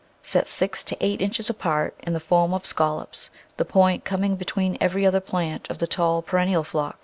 Set 0.23 0.47
six 0.47 0.83
to 0.83 0.97
eight 0.99 1.21
inches 1.21 1.47
apart, 1.47 1.93
in 2.01 2.13
the 2.13 2.19
form 2.19 2.55
of 2.55 2.65
scallops, 2.65 3.29
the 3.57 3.63
point 3.63 4.03
coming 4.03 4.35
between 4.35 4.75
every 4.81 5.05
other 5.05 5.19
plant 5.21 5.69
of 5.69 5.77
the 5.77 5.85
tall, 5.85 6.23
perennial 6.23 6.63
Phlox. 6.63 6.97